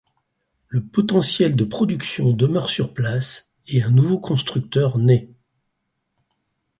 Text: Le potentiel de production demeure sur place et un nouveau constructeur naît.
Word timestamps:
Le 0.67 0.83
potentiel 0.83 1.55
de 1.55 1.63
production 1.63 2.31
demeure 2.31 2.69
sur 2.69 2.91
place 2.91 3.51
et 3.67 3.83
un 3.83 3.91
nouveau 3.91 4.17
constructeur 4.19 4.97
naît. 4.97 5.29